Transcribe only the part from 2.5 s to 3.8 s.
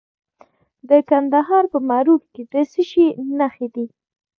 د څه شي نښې